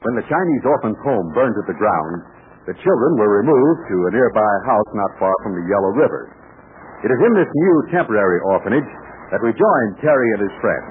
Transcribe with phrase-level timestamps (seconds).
[0.00, 2.24] When the Chinese orphan's home burned to the ground,
[2.64, 6.32] the children were removed to a nearby house not far from the Yellow River.
[7.04, 8.88] It is in this new temporary orphanage
[9.28, 10.88] that we join Terry and his friends.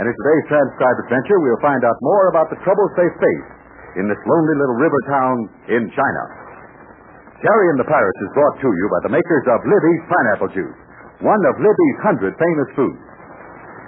[0.00, 3.48] And in today's transcribed adventure, we'll find out more about the troubles they face
[4.00, 5.36] in this lonely little river town
[5.76, 6.22] in China.
[7.44, 10.80] Terry and the Pirates is brought to you by the makers of Libby's Pineapple Juice,
[11.20, 13.04] one of Libby's hundred famous foods.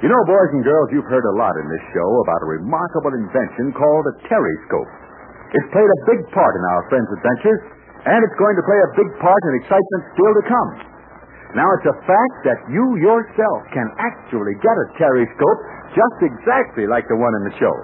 [0.02, 3.14] You know, boys and girls, you've heard a lot in this show about a remarkable
[3.14, 4.90] invention called a Terryscope.
[5.54, 7.62] It's played a big part in our friends' adventures,
[8.10, 10.70] and it's going to play a big part in excitement still to come.
[11.54, 15.60] Now, it's a fact that you yourself can actually get a Terryscope
[15.94, 17.76] just exactly like the one in the show.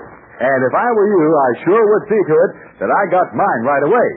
[0.43, 3.63] And if I were you, I sure would see to it that I got mine
[3.63, 4.11] right away.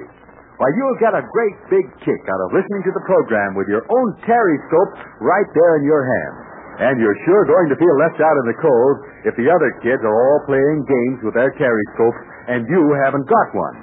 [0.57, 3.85] Why, you'll get a great big kick out of listening to the program with your
[3.85, 6.50] own Terryscope right there in your hand.
[6.81, 8.95] And you're sure going to feel left out in the cold
[9.29, 13.47] if the other kids are all playing games with their Terryscopes and you haven't got
[13.53, 13.77] one.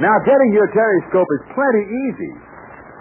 [0.00, 2.32] Now, getting your Terryscope is plenty easy.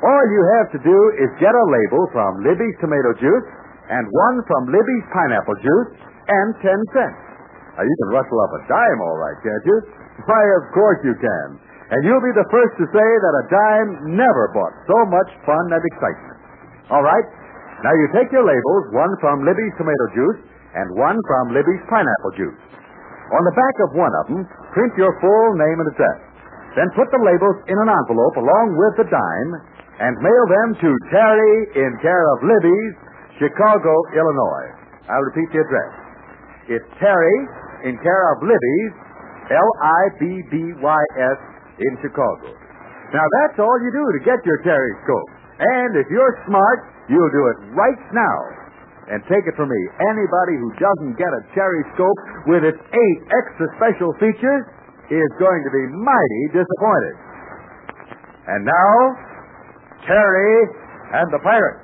[0.03, 3.47] All you have to do is get a label from Libby's tomato juice
[3.87, 5.91] and one from Libby's pineapple juice
[6.27, 7.19] and ten cents.
[7.79, 9.77] Now, you can rustle up a dime, all right, can't you?
[10.27, 11.47] Why, of course you can.
[11.95, 15.71] And you'll be the first to say that a dime never bought so much fun
[15.71, 16.37] and excitement.
[16.91, 17.25] All right?
[17.83, 20.39] Now, you take your labels, one from Libby's tomato juice
[20.79, 22.61] and one from Libby's pineapple juice.
[23.35, 26.19] On the back of one of them, print your full name and address.
[26.79, 29.51] Then put the labels in an envelope along with the dime
[29.99, 32.93] and mail them to Terry in care of Libby's,
[33.37, 34.67] Chicago, Illinois.
[35.11, 35.93] I'll repeat the address.
[36.79, 37.37] It's Terry
[37.83, 38.93] in care of Libby's,
[39.51, 41.39] L-I-B-B-Y-S,
[41.83, 42.47] in Chicago.
[43.11, 45.29] Now, that's all you do to get your Terryscope.
[45.59, 48.39] And if you're smart, you'll do it right now.
[49.11, 53.67] And take it from me, anybody who doesn't get a Terryscope with its eight extra
[53.75, 54.63] special features
[55.11, 57.15] is going to be mighty disappointed.
[58.47, 58.95] And now,
[60.07, 60.55] Terry
[61.19, 61.79] and the Pirate.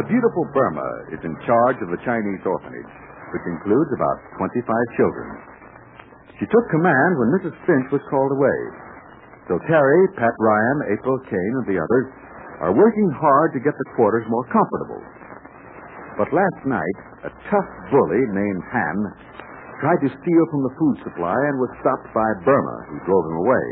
[0.00, 2.92] The beautiful Burma is in charge of the Chinese orphanage,
[3.36, 4.64] which includes about 25
[4.96, 5.28] children.
[6.40, 7.54] She took command when Mrs.
[7.68, 8.58] Finch was called away.
[9.50, 12.06] So Terry, Pat Ryan, April Kane, and the others
[12.62, 15.02] are working hard to get the quarters more comfortable.
[16.14, 16.96] But last night,
[17.26, 18.96] a tough bully named Han
[19.82, 23.42] tried to steal from the food supply and was stopped by Burma, who drove him
[23.42, 23.66] away.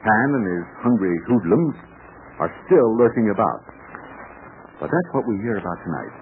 [0.00, 1.76] Han and his hungry hoodlums
[2.40, 3.68] are still lurking about.
[4.80, 6.14] But that's what we hear about tonight.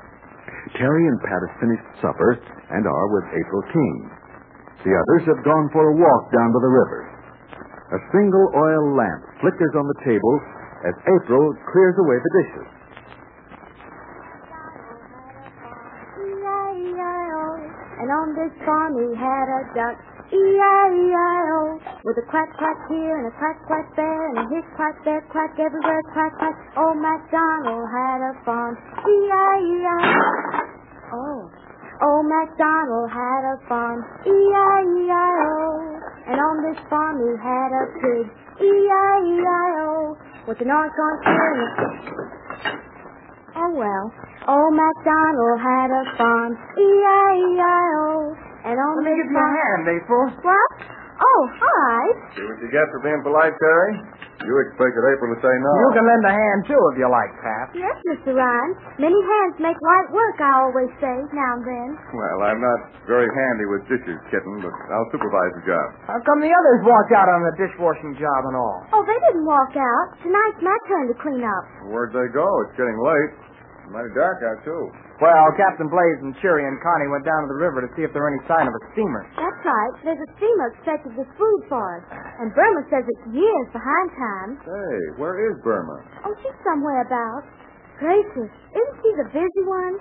[0.75, 2.43] Terry and Pat have finished supper
[2.75, 4.03] and are with April Kane.
[4.83, 7.14] The others have gone for a walk down to the river.
[7.93, 10.41] A single oil lamp flickers on the table
[10.89, 12.67] as April clears away the dishes.
[16.17, 17.45] E-I-E-I-O.
[18.01, 19.97] And on this farm he had a duck,
[20.33, 21.79] E-I-E-I-O,
[22.09, 25.21] with a quack quack here and a quack quack there, and a hiss quack there,
[25.31, 26.57] quack everywhere, quack quack.
[26.81, 28.75] Old MacDonald had a farm,
[29.05, 30.09] E-I-E-I-O.
[31.15, 31.53] Oh,
[32.03, 35.94] old MacDonald had a farm, E-I-E-I-O,
[36.27, 38.25] and on this farm he had a pig,
[38.61, 40.17] E-I-E-I-O,
[40.49, 41.69] with an orange orange here and.
[43.55, 44.07] Oh, well.
[44.49, 50.25] Old MacDonald had a farm, E-I-E-I-O, and on Let me give you a hand, April.
[50.43, 50.71] What?
[51.15, 52.01] Oh, hi.
[52.35, 53.93] See what you get for being polite, Terry?
[54.45, 55.73] You expected April to say no.
[55.73, 57.67] You can lend a hand, too, if you like, Pat.
[57.73, 58.37] Yes, Mr.
[58.37, 58.71] Ryan.
[59.01, 61.89] Many hands make light work, I always say, now and then.
[62.13, 65.87] Well, I'm not very handy with dishes, kitten, but I'll supervise the job.
[66.13, 68.79] How come the others walked out on the dishwashing job and all?
[68.93, 70.07] Oh, they didn't walk out.
[70.21, 71.65] Tonight's my turn to clean up.
[71.89, 72.45] Where'd they go?
[72.69, 73.33] It's getting late.
[73.93, 74.83] Mighty dark out, too.
[75.23, 78.11] Well, Captain Blaze and Cheery and Connie went down to the river to see if
[78.17, 79.23] there were any sign of a steamer.
[79.39, 79.93] That's right.
[80.03, 82.05] There's a steamer expected with food for us.
[82.43, 84.51] And Burma says it's years behind time.
[84.67, 86.03] Hey, where is Burma?
[86.27, 87.47] Oh, she's somewhere about.
[88.03, 89.95] Gracious, isn't she the busy one?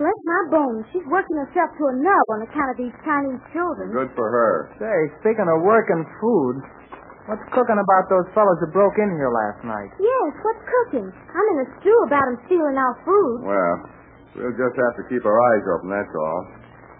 [0.00, 3.94] Bless my bones, she's working herself to a nub on account of these Chinese children.
[3.94, 4.74] Good for her.
[4.82, 6.54] Say, speaking of working food,
[7.26, 9.90] what's cooking about those fellows who broke in here last night?
[10.00, 11.06] Yes, what's cooking?
[11.08, 13.36] I'm in a stew about 'em stealing our food.
[13.44, 13.76] Well,
[14.36, 16.40] we'll just have to keep our eyes open, that's all.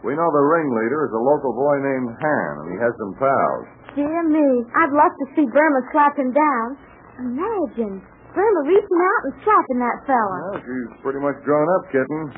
[0.04, 3.66] We know the ringleader is a local boy named Han, and he has some pals.
[3.96, 6.76] Dear me, I'd love to see Burma slap him down.
[7.24, 8.02] Imagine,
[8.34, 10.38] Burma reaching out and slapping that fella.
[10.52, 12.34] Well, she's pretty much grown up, kitten.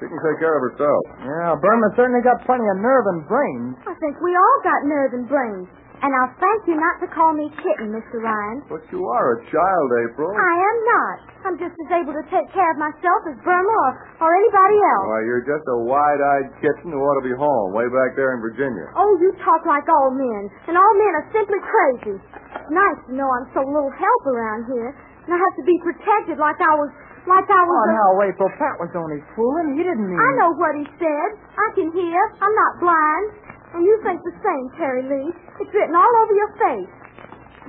[0.00, 1.02] She can take care of herself.
[1.20, 3.76] Yeah, Burma certainly got plenty of nerve and brains.
[3.84, 5.68] I think we all got nerve and brains.
[6.00, 8.24] And I'll thank you not to call me kitten, Mr.
[8.24, 8.64] Ryan.
[8.72, 10.32] But you are a child, April.
[10.32, 11.16] I am not.
[11.44, 13.92] I'm just as able to take care of myself as Burma or,
[14.24, 15.06] or anybody else.
[15.12, 18.40] Why, you're just a wide-eyed kitten who ought to be home, way back there in
[18.40, 18.88] Virginia.
[18.96, 20.48] Oh, you talk like all men.
[20.72, 22.16] And all men are simply crazy.
[22.16, 24.96] It's nice to know I'm so little help around here.
[25.28, 26.88] And I have to be protected like I was
[27.28, 29.76] like I was Oh, a- now, April, Pat was only fooling.
[29.76, 30.16] He didn't mean...
[30.16, 31.28] I know what he said.
[31.60, 32.20] I can hear.
[32.40, 33.49] I'm not blind.
[33.74, 35.30] And you think the same, Terry Lee.
[35.62, 36.94] It's written all over your face.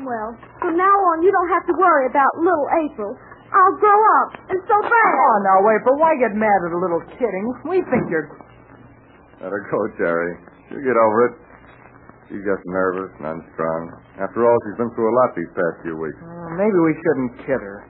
[0.01, 3.13] Well, from now on, you don't have to worry about little April.
[3.51, 5.13] I'll grow up, and so bad.
[5.13, 7.45] Oh, now, April, why get mad at a little kidding?
[7.68, 8.31] We think you're...
[9.44, 10.39] Let her go, Terry.
[10.71, 11.33] She'll get over it.
[12.31, 13.83] She's just nervous and unstrung.
[14.24, 16.15] After all, she's been through a lot these past few weeks.
[16.24, 17.83] Uh, maybe we shouldn't kid her.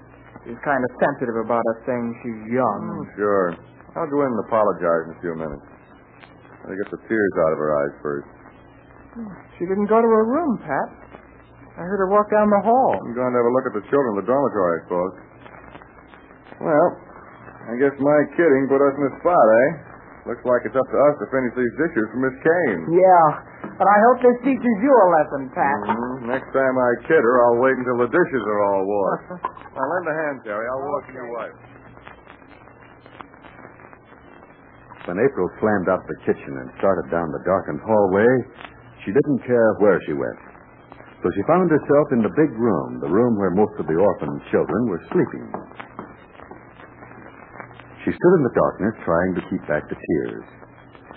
[0.49, 2.81] She's kind of sensitive about us saying she's young.
[2.89, 3.53] Oh, sure.
[3.93, 5.61] I'll go in and apologize in a few minutes.
[6.65, 8.29] I'll get the tears out of her eyes first.
[9.59, 10.87] She didn't go to her room, Pat.
[11.75, 12.91] I heard her walk down the hall.
[13.01, 15.13] I'm going to have a look at the children in the dormitory, I suppose.
[16.61, 16.87] Well,
[17.71, 19.69] I guess my kidding put us in a spot, eh?
[20.29, 22.81] Looks like it's up to us to finish these dishes for Miss Kane.
[22.93, 23.25] Yeah,
[23.73, 25.79] but I hope this teaches you a lesson, Pat.
[25.89, 26.29] Mhm.
[26.29, 29.27] Next time I kid her, I'll wait until the dishes are all washed.
[29.73, 30.61] now, lend a hand, Terry.
[30.69, 31.57] I'll wash your wife.
[35.09, 38.30] When April slammed out the kitchen and started down the darkened hallway,
[39.01, 40.42] she didn't care where she went.
[41.21, 44.42] So she found herself in the big room, the room where most of the orphan
[44.53, 45.45] children were sleeping.
[48.06, 50.45] She stood in the darkness trying to keep back the tears.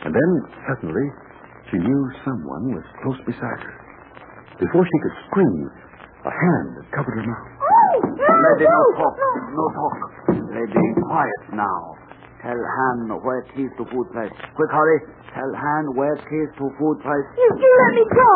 [0.05, 0.31] And then,
[0.69, 1.09] suddenly,
[1.73, 3.77] she knew someone was close beside her.
[4.61, 5.65] Before she could scream,
[6.25, 7.53] a hand had covered her mouth.
[8.21, 9.17] Lady, no talk.
[9.57, 9.97] No talk.
[10.53, 11.94] Lady, quiet now.
[12.45, 14.29] Tell Han where it is to food place.
[14.53, 15.01] Quick, hurry.
[15.33, 17.27] Tell Han where it is to food place.
[17.41, 18.31] You do let me go.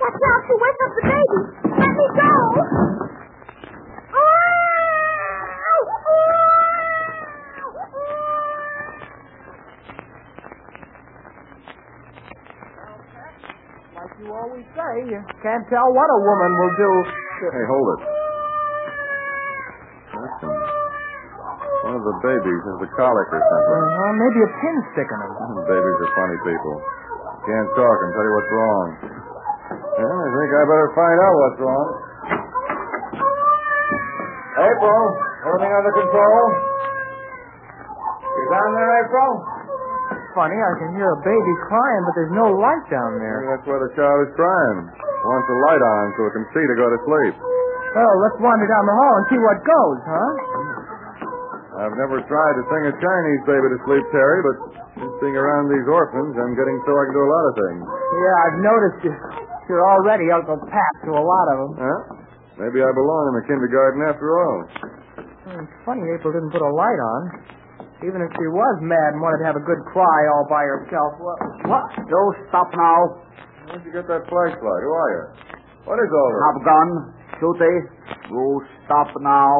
[0.00, 1.40] Watch out, you wake up the baby.
[1.68, 2.32] Let me go.
[13.94, 16.90] Like you always say, you can't tell what a woman will do.
[17.52, 18.11] Hey, hold it.
[21.92, 23.68] One of the babies has a colic or something.
[23.68, 25.28] Uh, well, maybe a pin sticking her.
[25.76, 26.74] Babies are funny people.
[27.44, 28.86] Can't talk and tell you what's wrong.
[30.00, 31.86] Well, I think I better find out what's wrong.
[34.72, 35.00] April,
[35.52, 36.42] everything under control?
[38.24, 39.30] You down there, April?
[40.32, 43.44] Funny, I can hear a baby crying, but there's no light down there.
[43.44, 44.88] Maybe that's why the child is crying.
[45.28, 47.36] Wants a light on so it can see to go to sleep.
[47.92, 50.32] Well, let's wander down the hall and see what goes, huh?
[51.82, 54.56] I've never tried to sing a Chinese baby to sleep, Terry, but
[55.02, 57.82] since being around these orphans, I'm getting so I can do a lot of things.
[57.82, 59.14] Yeah, I've noticed you.
[59.66, 61.72] You're already Uncle Pat to a lot of them.
[61.82, 61.98] Huh?
[62.62, 64.58] Maybe I belong in the kindergarten after all.
[65.42, 67.20] Hmm, it's funny April didn't put a light on.
[68.06, 71.18] Even if she was mad and wanted to have a good cry all by herself.
[71.18, 71.38] What?
[71.66, 71.86] What?
[71.98, 72.98] You stop now.
[73.70, 74.82] Where'd you get that flashlight?
[74.86, 75.24] Who are you?
[75.86, 76.42] What is all this?
[76.46, 76.88] Have gun.
[77.38, 77.84] Shoot it.
[78.30, 78.46] You
[78.86, 79.50] stop now.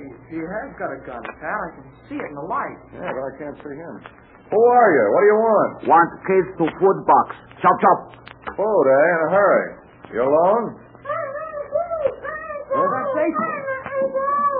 [0.00, 1.44] Hey, he has got a gun, Pat.
[1.44, 2.78] I can see it in the light.
[2.96, 3.94] Yeah, but I can't see him.
[4.48, 5.04] Who are you?
[5.12, 5.70] What do you want?
[5.92, 7.36] Want kids to food box.
[7.60, 7.98] Chop, chop.
[8.56, 9.04] Food, eh?
[9.12, 9.66] In a hurry.
[10.16, 10.64] You alone?
[12.70, 13.52] That's April.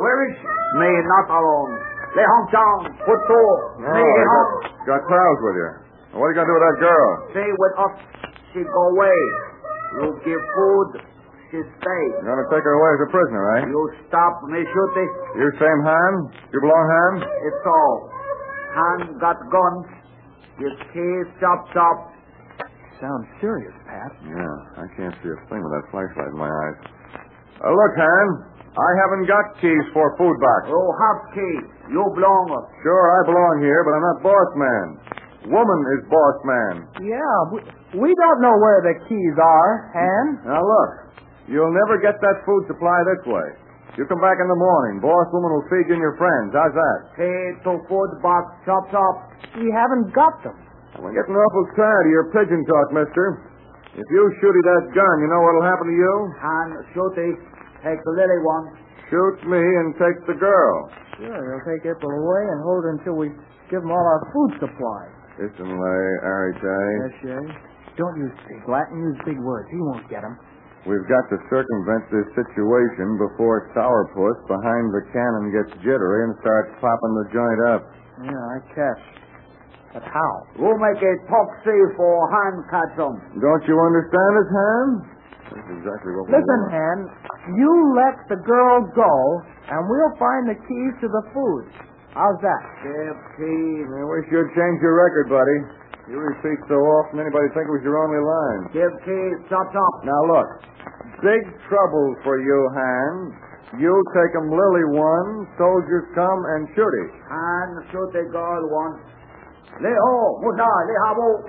[0.05, 0.47] Where is she?
[0.79, 1.73] Me, not alone.
[2.15, 2.79] Lay home down.
[3.09, 3.55] Put door.
[3.81, 4.51] Oh, Me, you home.
[4.85, 5.71] got, got crowds with you.
[6.21, 7.09] What are you going to do with that girl?
[7.33, 7.95] Stay with us.
[8.53, 9.19] She go away.
[9.97, 10.89] You give food.
[11.51, 12.03] She stay.
[12.23, 13.61] You're going to take her away as a prisoner, eh?
[13.67, 14.47] You stop.
[14.47, 15.13] Me shoot it.
[15.35, 16.13] You same Han?
[16.55, 17.13] You belong Han?
[17.27, 17.97] It's all.
[18.79, 19.75] Han got gun.
[20.63, 22.15] His keys chop, chop.
[23.03, 24.13] Sounds serious, Pat.
[24.23, 26.79] Yeah, I can't see a thing with that flashlight in my eyes.
[27.65, 28.27] Uh, look, Han,
[28.71, 30.71] I haven't got keys for food box.
[30.71, 31.67] Oh, have keys.
[31.91, 32.47] You belong.
[32.87, 34.87] Sure, I belong here, but I'm not boss man.
[35.51, 36.75] Woman is boss man.
[37.01, 37.59] Yeah, we,
[38.05, 40.27] we don't know where the keys are, Han.
[40.47, 40.91] Now look,
[41.51, 43.49] you'll never get that food supply this way.
[43.99, 45.03] You come back in the morning.
[45.03, 46.55] Boss woman will feed you and your friends.
[46.55, 46.99] How's that?
[47.19, 48.47] Key to food box.
[48.63, 49.15] Chop, chop.
[49.59, 50.55] We haven't got them.
[50.95, 53.51] I'm getting awful tired of your pigeon talk, mister.
[53.99, 56.15] If you shooty that gun, you know what'll happen to you?
[56.39, 57.37] Han shoot it.
[57.83, 58.65] Take the little one.
[59.11, 60.75] Shoot me and take the girl.
[61.19, 63.35] Sure, he'll take April away and hold her until we
[63.67, 65.03] give them all our food supply.
[65.43, 66.89] Listen, Lay, Harry Tay.
[67.03, 67.45] Yes, Shay.
[67.99, 69.03] Don't use big Latin.
[69.03, 69.67] Use big words.
[69.75, 70.39] He won't get them.
[70.89, 76.73] We've got to circumvent this situation before Sourpuss behind the cannon gets jittery and starts
[76.81, 77.83] popping the joint up.
[78.25, 79.05] Yeah, I catch.
[79.93, 80.33] But how?
[80.57, 83.15] We'll make a taxi for Han catch 'em.
[83.43, 84.87] Don't you understand us, Han?
[85.51, 86.73] That's exactly what we Listen, want.
[86.73, 86.99] Han,
[87.59, 91.65] you let the girl go, and we'll find the keys to the food.
[92.15, 92.63] How's that?
[92.83, 93.87] Fifteen.
[93.99, 95.59] I wish you'd change your record, buddy.
[96.11, 98.63] You repeat so often, anybody'd think it was your only line.
[98.75, 99.47] Fifteen.
[99.47, 99.95] Stop, stop.
[100.03, 100.49] Now look,
[101.23, 103.15] big trouble for you, Han.
[103.79, 107.11] You take 'em Lily one, soldiers come and shoot it.
[107.31, 108.99] And shoot the girl one.
[109.79, 110.43] Lay ho.
[110.43, 110.67] Muna.
[110.67, 111.47] Lay habo.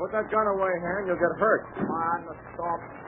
[0.00, 1.06] Put that gun away, Han.
[1.06, 1.68] You'll get hurt.
[1.76, 3.03] Man, stop.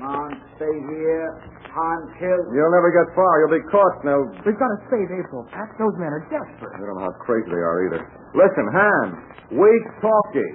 [0.00, 1.28] Man, stay here.
[1.76, 2.40] Han, kill.
[2.56, 3.32] You'll never get far.
[3.44, 4.00] You'll be caught.
[4.02, 5.68] Now, We've got to save April, Pat.
[5.76, 6.72] Those men are desperate.
[6.72, 8.00] I don't know how crazy they are either.
[8.32, 9.06] Listen, Han,
[9.60, 10.52] we talkie.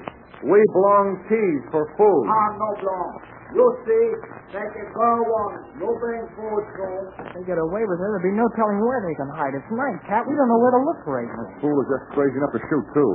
[0.49, 2.23] We belong keys for food.
[2.25, 3.13] Han, no long.
[3.55, 4.05] You see,
[4.51, 5.55] take the girl one.
[5.79, 7.03] You bring food soon.
[7.23, 9.53] If they get away with it, there'll be no telling where they can hide.
[9.55, 10.25] It's night, Pat.
[10.27, 11.45] We don't know where to look for April.
[11.63, 13.11] Fool is just crazy enough to shoot, too.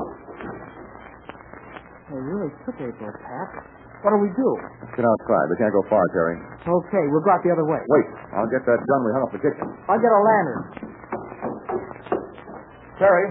[2.09, 3.51] They really took April, Pat.
[4.01, 4.49] What'll we do?
[4.81, 5.45] Let's get outside.
[5.53, 6.37] We can't go far, Terry.
[6.65, 7.81] Okay, we'll go out the other way.
[7.85, 9.67] Wait, I'll get that gun we hung up the kitchen.
[9.93, 10.63] I'll get a lantern.
[12.97, 13.27] Terry,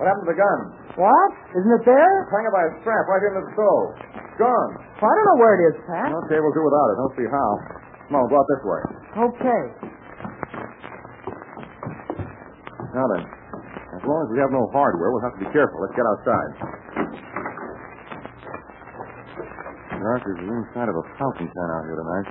[0.00, 0.58] what happened to the gun?
[0.96, 1.30] What?
[1.52, 2.12] Isn't it there?
[2.32, 3.88] Hang it by a strap right into the stove.
[4.40, 4.70] Gone.
[5.04, 6.08] I don't know where it is, Pat.
[6.24, 6.96] Okay, we'll do without it.
[6.98, 7.48] Don't see how.
[8.08, 8.80] Come on, go out this way.
[9.28, 9.62] Okay.
[12.96, 13.22] Now then,
[13.96, 15.82] as long as we have no hardware, we'll have to be careful.
[15.82, 16.50] Let's get outside.
[20.04, 22.28] Dark as the inside of a fountain pen out here tonight.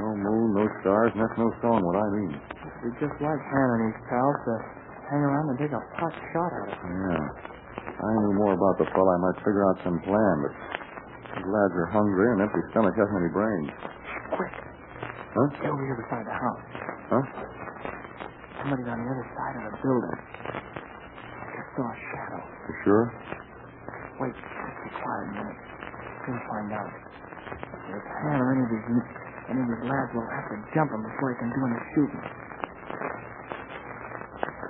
[0.00, 2.32] No moon, no stars, and that's no telling what I mean.
[2.80, 4.54] We just like Han and his pals to
[5.12, 6.80] hang around and take a pot shot at us.
[6.80, 7.20] Yeah.
[8.00, 10.52] I knew more about the fellow, I might figure out some plan, but
[11.36, 13.76] these lads are hungry and empty stomach hasn't any brains.
[14.40, 14.54] Quick.
[15.36, 15.52] Huh?
[15.60, 16.64] Get over here beside the house.
[17.12, 17.24] Huh?
[18.64, 20.16] Somebody's on the other side of the building.
[21.44, 22.40] I saw a shadow.
[22.40, 23.04] You sure?
[24.16, 25.69] Wait, just be quiet a minute.
[26.30, 26.94] We'll find out.
[27.90, 28.86] If Han or any of these
[29.50, 32.22] any of these lads will have to jump him before he can do any shooting.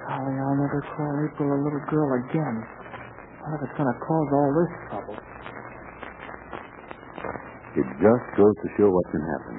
[0.08, 2.64] Golly, I'll never call April a little girl again.
[3.44, 5.16] What if it's going to cause all this trouble?
[7.76, 9.56] It just goes to show what can happen.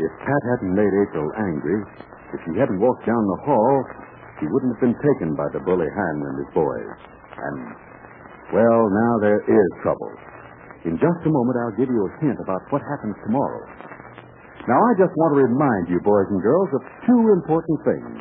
[0.00, 1.84] If Pat hadn't made April angry,
[2.32, 3.74] if she hadn't walked down the hall,
[4.40, 6.88] she wouldn't have been taken by the bully Han and his boys.
[7.44, 7.56] And,
[8.56, 10.10] well, now there is trouble.
[10.84, 13.64] In just a moment, I'll give you a hint about what happens tomorrow.
[14.68, 18.16] Now, I just want to remind you, boys and girls, of two important things.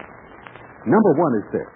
[0.88, 1.72] Number one is this.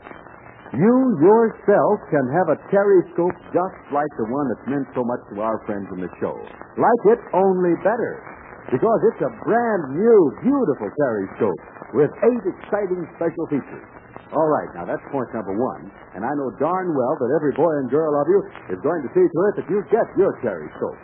[0.75, 5.39] You yourself can have a Terryscope just like the one that's meant so much to
[5.39, 6.36] our friends in the show.
[6.75, 8.37] Like it, only better.
[8.67, 11.62] Because it's a brand new, beautiful Terryscope
[11.95, 13.88] with eight exciting special features.
[14.36, 15.88] All right, now that's point number one.
[16.12, 18.43] And I know darn well that every boy and girl of you
[18.75, 21.00] is going to see to it that you get your Terryscope.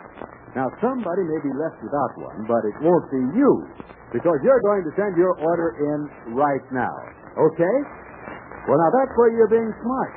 [0.52, 3.64] Now, somebody may be left without one, but it won't be you.
[4.12, 6.94] Because you're going to send your order in right now.
[7.34, 7.76] Okay?
[8.68, 10.12] Well, now that's where you're being smart.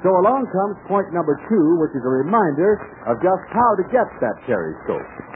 [0.00, 4.08] So along comes point number two, which is a reminder of just how to get
[4.24, 5.29] that Terryscope.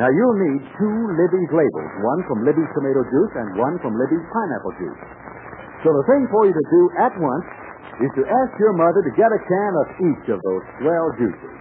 [0.00, 4.24] Now, you'll need two Libby's labels, one from Libby's tomato juice and one from Libby's
[4.32, 5.02] pineapple juice.
[5.82, 7.46] So the thing for you to do at once
[8.00, 11.54] is to ask your mother to get a can of each of those swell juices.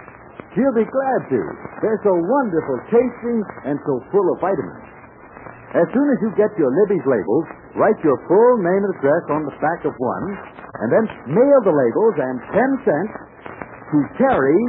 [0.55, 1.41] She'll be glad to.
[1.79, 4.83] They're so wonderful tasting and so full of vitamins.
[5.71, 7.47] As soon as you get your Libby's labels,
[7.79, 10.25] write your full name and address on the back of one,
[10.83, 13.13] and then mail the labels and 10 cents
[13.95, 14.59] to Terry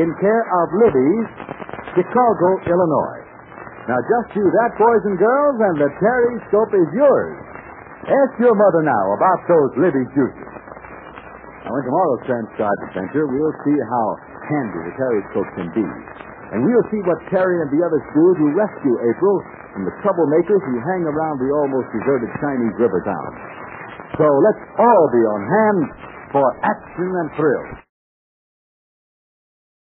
[0.00, 1.28] in care of Libby's,
[1.98, 3.20] Chicago, Illinois.
[3.90, 7.34] Now just do that, boys and girls, and the Terry scope is yours.
[8.06, 10.52] Ask your mother now about those Libby's juices.
[11.66, 14.04] Now, in tomorrow's transcribed adventure, we'll see how
[14.46, 15.84] handy the Terry scope can be.
[16.54, 19.36] And we'll see what Terry and the others do to rescue April
[19.74, 23.30] from the troublemakers who hang around the almost deserted Chinese river town.
[24.16, 25.80] So let's all be on hand
[26.30, 27.87] for action and thrill.